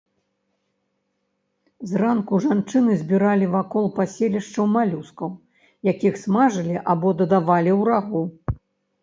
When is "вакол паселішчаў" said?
3.57-4.65